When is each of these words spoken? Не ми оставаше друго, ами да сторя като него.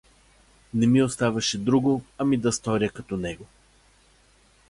Не 0.73 0.87
ми 0.87 1.01
оставаше 1.03 1.57
друго, 1.57 2.01
ами 2.17 2.37
да 2.37 2.51
сторя 2.51 2.89
като 2.89 3.17
него. 3.17 3.45